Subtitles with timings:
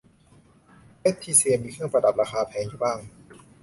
[0.99, 2.99] แพตทริเซียมีเครื่องประดับราคาแพงอยู่บ้าง